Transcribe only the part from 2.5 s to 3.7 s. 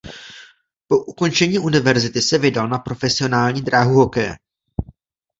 na profesionální